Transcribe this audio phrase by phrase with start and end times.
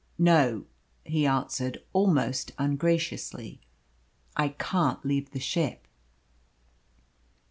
[0.17, 0.65] "No,"
[1.05, 3.61] he answered almost ungraciously,
[4.35, 5.85] "I can't leave the ship."